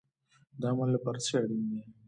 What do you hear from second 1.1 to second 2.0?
څه شی اړین دی؟